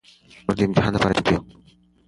[0.45, 1.41] مونږ د امتحان لپاره چمتو يو.